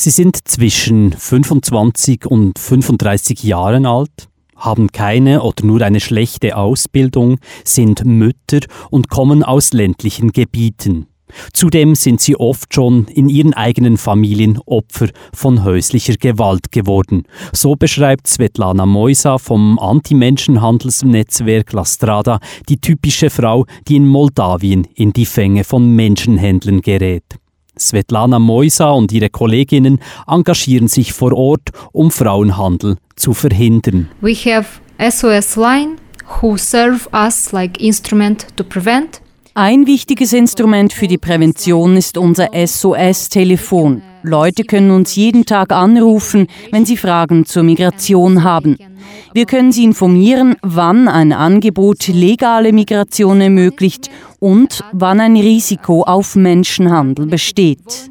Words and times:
Sie 0.00 0.10
sind 0.10 0.46
zwischen 0.46 1.12
25 1.12 2.24
und 2.24 2.56
35 2.56 3.42
Jahren 3.42 3.84
alt, 3.84 4.28
haben 4.54 4.92
keine 4.92 5.42
oder 5.42 5.66
nur 5.66 5.82
eine 5.82 5.98
schlechte 5.98 6.56
Ausbildung, 6.56 7.40
sind 7.64 8.04
Mütter 8.04 8.60
und 8.90 9.08
kommen 9.08 9.42
aus 9.42 9.72
ländlichen 9.72 10.30
Gebieten. 10.30 11.08
Zudem 11.52 11.96
sind 11.96 12.20
sie 12.20 12.36
oft 12.36 12.72
schon 12.72 13.08
in 13.08 13.28
ihren 13.28 13.54
eigenen 13.54 13.96
Familien 13.96 14.60
Opfer 14.66 15.08
von 15.34 15.64
häuslicher 15.64 16.14
Gewalt 16.14 16.70
geworden. 16.70 17.24
So 17.52 17.74
beschreibt 17.74 18.28
Svetlana 18.28 18.86
Moisa 18.86 19.36
vom 19.38 19.80
Anti-Menschenhandelsnetzwerk 19.80 21.72
La 21.72 21.84
Strada 21.84 22.38
die 22.68 22.80
typische 22.80 23.30
Frau, 23.30 23.66
die 23.88 23.96
in 23.96 24.06
Moldawien 24.06 24.86
in 24.94 25.12
die 25.12 25.26
Fänge 25.26 25.64
von 25.64 25.90
Menschenhändlern 25.96 26.82
gerät. 26.82 27.40
Svetlana 27.78 28.38
Moisa 28.38 28.90
und 28.90 29.12
ihre 29.12 29.30
Kolleginnen 29.30 30.00
engagieren 30.26 30.88
sich 30.88 31.12
vor 31.12 31.32
Ort, 31.32 31.70
um 31.92 32.10
Frauenhandel 32.10 32.96
zu 33.16 33.34
verhindern. 33.34 34.08
We 34.20 34.34
have 34.34 34.80
SOS 34.98 35.56
Line 35.56 35.96
who 36.40 36.56
serve 36.56 37.08
us 37.12 37.52
like 37.52 37.80
instrument 37.80 38.46
to 38.56 38.64
prevent 38.64 39.20
ein 39.60 39.88
wichtiges 39.88 40.32
Instrument 40.34 40.92
für 40.92 41.08
die 41.08 41.18
Prävention 41.18 41.96
ist 41.96 42.16
unser 42.16 42.50
SOS-Telefon. 42.54 44.02
Leute 44.22 44.62
können 44.62 44.92
uns 44.92 45.16
jeden 45.16 45.46
Tag 45.46 45.72
anrufen, 45.72 46.46
wenn 46.70 46.86
sie 46.86 46.96
Fragen 46.96 47.44
zur 47.44 47.64
Migration 47.64 48.44
haben. 48.44 48.76
Wir 49.32 49.46
können 49.46 49.72
sie 49.72 49.82
informieren, 49.82 50.54
wann 50.62 51.08
ein 51.08 51.32
Angebot 51.32 52.06
legale 52.06 52.72
Migration 52.72 53.40
ermöglicht 53.40 54.10
und 54.38 54.84
wann 54.92 55.20
ein 55.20 55.36
Risiko 55.36 56.02
auf 56.02 56.36
Menschenhandel 56.36 57.26
besteht. 57.26 58.10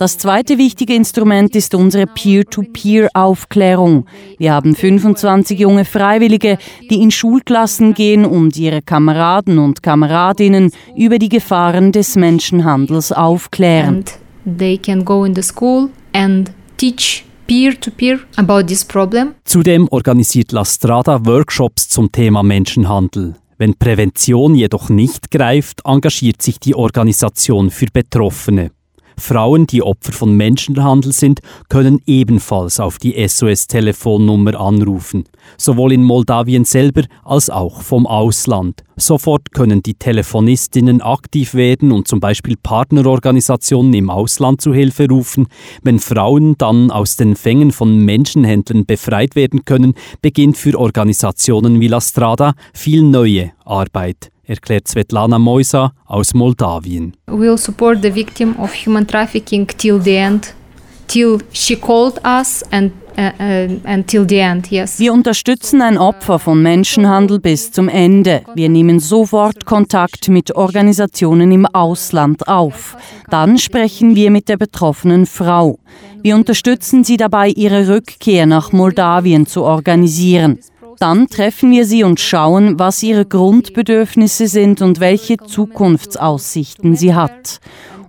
Das 0.00 0.16
zweite 0.16 0.56
wichtige 0.56 0.94
Instrument 0.94 1.54
ist 1.54 1.74
unsere 1.74 2.06
Peer-to-Peer-Aufklärung. 2.06 4.06
Wir 4.38 4.54
haben 4.54 4.74
25 4.74 5.60
junge 5.60 5.84
Freiwillige, 5.84 6.56
die 6.90 7.02
in 7.02 7.10
Schulklassen 7.10 7.92
gehen 7.92 8.24
und 8.24 8.56
ihre 8.56 8.80
Kameraden 8.80 9.58
und 9.58 9.82
Kameradinnen 9.82 10.72
über 10.96 11.18
die 11.18 11.28
Gefahren 11.28 11.92
des 11.92 12.16
Menschenhandels 12.16 13.12
aufklären. 13.12 13.96
And 13.96 14.18
they 14.58 14.78
can 14.78 15.04
go 15.04 15.26
in 15.26 15.34
the 15.34 15.42
school 15.42 15.90
and 16.14 16.50
teach 16.78 17.26
peer-to-peer 17.46 18.20
about 18.36 18.68
this 18.68 18.82
problem. 18.82 19.34
Zudem 19.44 19.86
organisiert 19.90 20.52
La 20.52 20.64
Strada 20.64 21.26
Workshops 21.26 21.90
zum 21.90 22.10
Thema 22.10 22.42
Menschenhandel. 22.42 23.34
Wenn 23.60 23.74
Prävention 23.74 24.54
jedoch 24.54 24.88
nicht 24.88 25.30
greift, 25.30 25.82
engagiert 25.84 26.40
sich 26.40 26.58
die 26.60 26.74
Organisation 26.74 27.68
für 27.68 27.88
Betroffene. 27.92 28.70
Frauen, 29.20 29.66
die 29.66 29.82
Opfer 29.82 30.12
von 30.12 30.36
Menschenhandel 30.36 31.12
sind, 31.12 31.40
können 31.68 32.00
ebenfalls 32.06 32.80
auf 32.80 32.98
die 32.98 33.14
SOS-Telefonnummer 33.26 34.58
anrufen, 34.58 35.24
sowohl 35.56 35.92
in 35.92 36.02
Moldawien 36.02 36.64
selber 36.64 37.02
als 37.22 37.50
auch 37.50 37.82
vom 37.82 38.06
Ausland. 38.06 38.82
Sofort 38.96 39.52
können 39.52 39.82
die 39.82 39.94
Telefonistinnen 39.94 41.00
aktiv 41.00 41.54
werden 41.54 41.92
und 41.92 42.08
zum 42.08 42.20
Beispiel 42.20 42.56
Partnerorganisationen 42.62 43.94
im 43.94 44.10
Ausland 44.10 44.60
zu 44.60 44.74
Hilfe 44.74 45.08
rufen. 45.08 45.46
Wenn 45.82 45.98
Frauen 45.98 46.56
dann 46.58 46.90
aus 46.90 47.16
den 47.16 47.36
Fängen 47.36 47.72
von 47.72 48.04
Menschenhändlern 48.04 48.84
befreit 48.84 49.36
werden 49.36 49.64
können, 49.64 49.94
beginnt 50.20 50.58
für 50.58 50.78
Organisationen 50.78 51.80
wie 51.80 51.88
La 51.88 52.00
Strada 52.00 52.54
viel 52.74 53.02
neue 53.02 53.52
Arbeit 53.64 54.30
erklärt 54.50 54.88
Svetlana 54.88 55.38
Moisa 55.38 55.92
aus 56.06 56.34
Moldawien. 56.34 57.14
We'll 57.28 57.56
support 57.56 58.02
the 58.02 58.14
victim 58.14 58.56
of 58.58 58.74
human 58.74 59.06
trafficking 59.06 59.66
till 59.66 60.02
the 60.02 60.16
end, 60.16 60.54
till 61.06 61.38
she 61.52 61.76
called 61.76 62.20
us 62.24 62.64
and 62.72 62.92
uh, 63.16 63.30
uh, 63.38 64.98
Wir 64.98 65.12
unterstützen 65.12 65.82
ein 65.82 65.98
Opfer 65.98 66.38
von 66.38 66.60
Menschenhandel 66.62 67.38
bis 67.38 67.70
zum 67.70 67.88
Ende. 67.88 68.42
Wir 68.54 68.68
nehmen 68.68 68.98
sofort 68.98 69.64
Kontakt 69.64 70.28
mit 70.28 70.54
Organisationen 70.56 71.52
im 71.52 71.66
Ausland 71.66 72.48
auf. 72.48 72.96
Dann 73.30 73.56
sprechen 73.56 74.16
wir 74.16 74.30
mit 74.30 74.48
der 74.48 74.56
betroffenen 74.56 75.26
Frau. 75.26 75.78
Wir 76.22 76.34
unterstützen 76.34 77.04
sie 77.04 77.16
dabei, 77.16 77.48
ihre 77.48 77.88
Rückkehr 77.88 78.46
nach 78.46 78.72
Moldawien 78.72 79.46
zu 79.46 79.62
organisieren. 79.62 80.58
Dann 81.00 81.28
treffen 81.28 81.70
wir 81.70 81.86
sie 81.86 82.04
und 82.04 82.20
schauen, 82.20 82.78
was 82.78 83.02
ihre 83.02 83.24
Grundbedürfnisse 83.24 84.48
sind 84.48 84.82
und 84.82 85.00
welche 85.00 85.38
Zukunftsaussichten 85.38 86.94
sie 86.94 87.14
hat. 87.14 87.58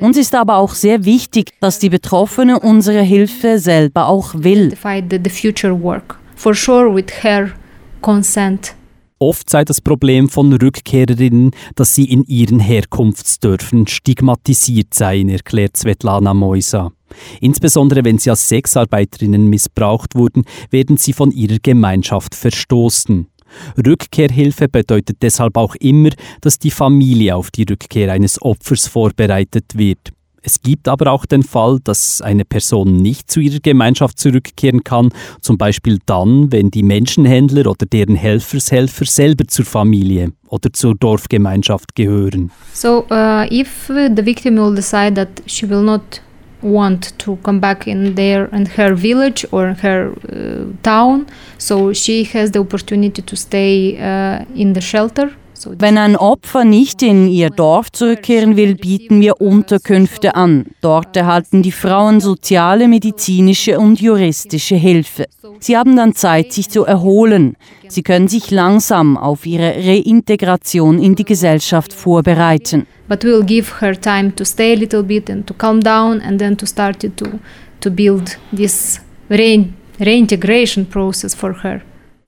Uns 0.00 0.16
ist 0.16 0.34
aber 0.34 0.56
auch 0.56 0.74
sehr 0.74 1.04
wichtig, 1.04 1.52
dass 1.60 1.78
die 1.78 1.88
Betroffene 1.88 2.58
unsere 2.58 3.02
Hilfe 3.02 3.60
selber 3.60 4.08
auch 4.08 4.34
will. 4.34 4.70
Oft 9.20 9.50
sei 9.50 9.64
das 9.64 9.80
Problem 9.80 10.28
von 10.28 10.52
Rückkehrerinnen, 10.52 11.52
dass 11.76 11.94
sie 11.94 12.10
in 12.10 12.24
ihren 12.24 12.58
Herkunftsdörfern 12.58 13.86
stigmatisiert 13.86 14.94
seien, 14.94 15.28
erklärt 15.28 15.76
Svetlana 15.76 16.34
Moisa. 16.34 16.90
Insbesondere 17.40 18.04
wenn 18.04 18.18
sie 18.18 18.30
als 18.30 18.48
Sexarbeiterinnen 18.48 19.48
missbraucht 19.48 20.14
wurden, 20.14 20.44
werden 20.70 20.96
sie 20.96 21.12
von 21.12 21.30
ihrer 21.30 21.58
Gemeinschaft 21.62 22.34
verstoßen. 22.34 23.26
Rückkehrhilfe 23.84 24.68
bedeutet 24.68 25.18
deshalb 25.22 25.56
auch 25.56 25.74
immer, 25.76 26.10
dass 26.40 26.58
die 26.58 26.70
Familie 26.70 27.36
auf 27.36 27.50
die 27.50 27.66
Rückkehr 27.68 28.12
eines 28.12 28.40
Opfers 28.40 28.86
vorbereitet 28.86 29.64
wird. 29.74 30.12
Es 30.42 30.62
gibt 30.62 30.88
aber 30.88 31.12
auch 31.12 31.26
den 31.26 31.42
Fall, 31.42 31.80
dass 31.84 32.22
eine 32.22 32.46
Person 32.46 32.96
nicht 32.96 33.30
zu 33.30 33.40
ihrer 33.40 33.58
Gemeinschaft 33.60 34.18
zurückkehren 34.18 34.84
kann, 34.84 35.10
zum 35.42 35.58
Beispiel 35.58 35.98
dann, 36.06 36.50
wenn 36.50 36.70
die 36.70 36.82
Menschenhändler 36.82 37.70
oder 37.70 37.84
deren 37.84 38.14
Helfershelfer 38.14 39.04
selber 39.04 39.46
zur 39.46 39.66
Familie 39.66 40.32
oder 40.48 40.72
zur 40.72 40.94
Dorfgemeinschaft 40.94 41.94
gehören. 41.94 42.50
So, 42.72 43.04
uh, 43.10 43.44
if 43.50 43.88
the 43.88 44.24
victim 44.24 44.56
will 44.56 44.74
decide 44.74 45.14
that 45.14 45.42
she 45.46 45.68
will 45.68 45.82
not 45.82 46.22
want 46.62 47.18
to 47.18 47.36
come 47.38 47.60
back 47.60 47.86
in 47.86 48.14
their 48.14 48.46
in 48.46 48.66
her 48.66 48.94
village 48.94 49.44
or 49.52 49.74
her 49.74 50.12
uh, 50.12 50.72
town. 50.82 51.26
So 51.58 51.92
she 51.92 52.24
has 52.24 52.50
the 52.52 52.60
opportunity 52.60 53.22
to 53.22 53.36
stay 53.36 53.98
uh, 53.98 54.44
in 54.54 54.72
the 54.74 54.80
shelter 54.80 55.34
Wenn 55.78 55.98
ein 55.98 56.16
Opfer 56.16 56.64
nicht 56.64 57.02
in 57.02 57.28
ihr 57.28 57.50
Dorf 57.50 57.92
zurückkehren 57.92 58.56
will, 58.56 58.74
bieten 58.74 59.20
wir 59.20 59.40
Unterkünfte 59.40 60.34
an. 60.34 60.66
Dort 60.80 61.16
erhalten 61.16 61.62
die 61.62 61.72
Frauen 61.72 62.20
soziale, 62.20 62.88
medizinische 62.88 63.78
und 63.78 64.00
juristische 64.00 64.76
Hilfe. 64.76 65.26
Sie 65.58 65.76
haben 65.76 65.96
dann 65.96 66.14
Zeit, 66.14 66.52
sich 66.52 66.70
zu 66.70 66.84
erholen. 66.84 67.56
Sie 67.88 68.02
können 68.02 68.28
sich 68.28 68.50
langsam 68.50 69.16
auf 69.16 69.46
ihre 69.46 69.74
Reintegration 69.76 71.02
in 71.02 71.14
die 71.14 71.24
Gesellschaft 71.24 71.92
vorbereiten. 71.92 72.86
But 73.08 73.24
we'll 73.24 73.44
give 73.44 73.80
her 73.80 74.00
time 74.00 74.34
to 74.36 74.44
stay 74.44 74.72
a 74.72 74.76
little 74.76 75.02
bit 75.02 75.28
and 75.28 75.46
to 75.46 75.54
calm 75.54 75.80
down 75.80 76.20
and 76.20 76.38
then 76.38 76.56
to 76.56 76.66
start 76.66 77.00
to, 77.00 77.10
to 77.80 77.90
build 77.90 78.38
this 78.54 79.00
reintegration 79.28 80.86
process 80.86 81.34
for 81.34 81.62
her. 81.62 81.82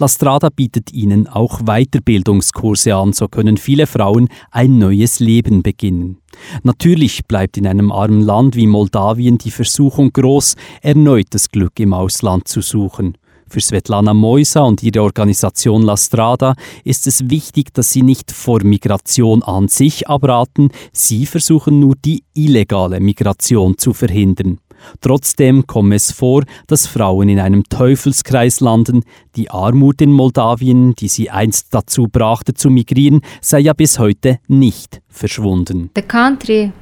La 0.00 0.06
Strada 0.06 0.48
bietet 0.48 0.92
ihnen 0.92 1.26
auch 1.26 1.62
Weiterbildungskurse 1.62 2.94
an, 2.94 3.12
so 3.12 3.26
können 3.26 3.56
viele 3.56 3.88
Frauen 3.88 4.28
ein 4.52 4.78
neues 4.78 5.18
Leben 5.18 5.64
beginnen. 5.64 6.18
Natürlich 6.62 7.24
bleibt 7.26 7.56
in 7.56 7.66
einem 7.66 7.90
armen 7.90 8.22
Land 8.22 8.54
wie 8.54 8.68
Moldawien 8.68 9.38
die 9.38 9.50
Versuchung 9.50 10.12
groß, 10.12 10.54
erneut 10.82 11.26
das 11.30 11.50
Glück 11.50 11.80
im 11.80 11.92
Ausland 11.92 12.46
zu 12.46 12.60
suchen. 12.60 13.18
Für 13.48 13.60
Svetlana 13.60 14.14
Moisa 14.14 14.60
und 14.60 14.84
ihre 14.84 15.02
Organisation 15.02 15.82
La 15.82 15.96
Strada 15.96 16.54
ist 16.84 17.08
es 17.08 17.28
wichtig, 17.28 17.74
dass 17.74 17.90
sie 17.90 18.02
nicht 18.02 18.30
vor 18.30 18.62
Migration 18.62 19.42
an 19.42 19.66
sich 19.66 20.06
abraten, 20.06 20.70
sie 20.92 21.26
versuchen 21.26 21.80
nur 21.80 21.96
die 21.96 22.22
illegale 22.34 23.00
Migration 23.00 23.76
zu 23.78 23.94
verhindern. 23.94 24.60
Trotzdem 25.00 25.66
komme 25.66 25.94
es 25.94 26.12
vor, 26.12 26.44
dass 26.66 26.86
Frauen 26.86 27.28
in 27.28 27.40
einem 27.40 27.64
Teufelskreis 27.64 28.60
landen. 28.60 29.02
Die 29.36 29.50
Armut 29.50 30.00
in 30.00 30.12
Moldawien, 30.12 30.94
die 30.94 31.08
sie 31.08 31.30
einst 31.30 31.68
dazu 31.72 32.08
brachte 32.08 32.54
zu 32.54 32.70
migrieren, 32.70 33.20
sei 33.40 33.60
ja 33.60 33.72
bis 33.72 33.98
heute 33.98 34.38
nicht 34.48 35.00
verschwunden. 35.08 35.90
The 35.94 36.02
country 36.02 36.72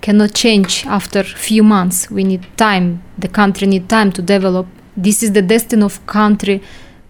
cannot 0.00 0.34
change 0.34 0.84
after 0.88 1.24
few 1.24 1.62
months. 1.62 2.08
We 2.10 2.24
need 2.24 2.42
time. 2.56 3.00
The 3.20 3.28
country 3.28 3.66
need 3.66 3.88
time 3.88 4.12
to 4.12 4.22
develop. 4.22 4.66
This 5.00 5.22
is 5.22 5.32
the 5.32 5.42
destiny 5.42 5.82
of 5.82 6.04
country 6.06 6.60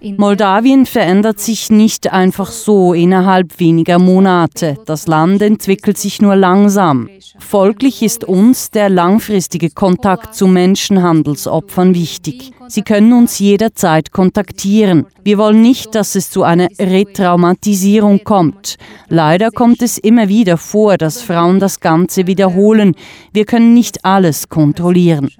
Moldawien 0.02 0.86
verändert 0.86 1.40
sich 1.40 1.70
nicht 1.70 2.12
einfach 2.12 2.50
so 2.50 2.94
innerhalb 2.94 3.60
weniger 3.60 3.98
Monate. 3.98 4.76
Das 4.86 5.06
Land 5.06 5.42
entwickelt 5.42 5.98
sich 5.98 6.22
nur 6.22 6.36
langsam. 6.36 7.08
Folglich 7.38 8.02
ist 8.02 8.24
uns 8.24 8.70
der 8.70 8.88
langfristige 8.88 9.70
Kontakt 9.70 10.34
zu 10.34 10.46
Menschenhandelsopfern 10.46 11.94
wichtig. 11.94 12.52
Sie 12.68 12.82
können 12.82 13.12
uns 13.12 13.38
jederzeit 13.38 14.12
kontaktieren. 14.12 15.06
Wir 15.24 15.38
wollen 15.38 15.60
nicht, 15.60 15.94
dass 15.94 16.14
es 16.14 16.30
zu 16.30 16.44
einer 16.44 16.68
Retraumatisierung 16.78 18.24
kommt. 18.24 18.76
Leider 19.08 19.50
kommt 19.50 19.82
es 19.82 19.98
immer 19.98 20.28
wieder 20.28 20.56
vor, 20.56 20.96
dass 20.96 21.20
Frauen 21.20 21.60
das 21.60 21.80
Ganze 21.80 22.26
wiederholen. 22.26 22.94
Wir 23.32 23.44
können 23.44 23.74
nicht 23.74 24.04
alles 24.04 24.48
kontrollieren. 24.48 25.30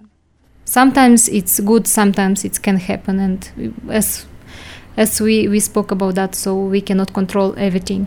sometimes 0.71 1.29
it's 1.29 1.61
good, 1.65 1.87
sometimes 1.87 2.45
it 2.45 2.63
can 2.63 2.79
happen, 2.79 3.19
and 3.19 3.53
as 3.89 4.27
as 5.01 5.19
we, 5.19 5.49
we 5.49 5.59
spoke 5.61 5.91
about 5.91 6.15
that, 6.17 6.35
so 6.35 6.55
we 6.55 6.83
cannot 6.83 7.15
control 7.15 7.55
everything. 7.57 8.07